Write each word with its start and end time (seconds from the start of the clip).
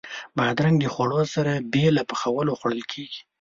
بادرنګ 0.37 0.75
د 0.81 0.85
خوړو 0.93 1.21
سره 1.35 1.53
بې 1.71 1.85
له 1.97 2.03
پخولو 2.09 2.51
خوړل 2.59 2.81
کېږي. 2.91 3.21